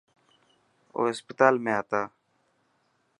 [0.95, 2.01] او هسپتال ۾ هتا.